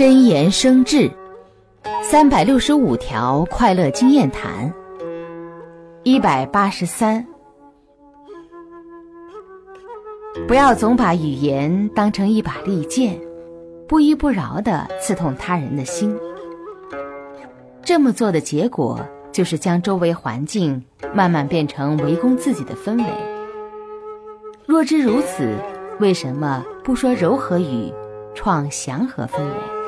[0.00, 1.10] 真言生智，
[2.02, 4.72] 三百六十五条快乐经验谈，
[6.04, 7.26] 一百八十三。
[10.48, 13.20] 不要总把语言当成一把利剑，
[13.86, 16.16] 不依不饶的刺痛他人的心。
[17.82, 18.98] 这么做的结果，
[19.30, 20.82] 就是将周围环境
[21.12, 23.04] 慢慢变成围攻自己的氛围。
[24.64, 25.54] 若知如此，
[25.98, 27.92] 为什么不说柔和语，
[28.34, 29.79] 创祥和氛围？